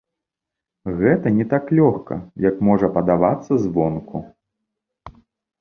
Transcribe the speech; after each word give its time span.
Гэта 1.01 1.33
не 1.35 1.45
так 1.51 1.69
лёгка, 1.79 2.15
як 2.49 2.55
можа 2.69 2.87
падавацца 2.97 3.53
звонку. 3.67 4.17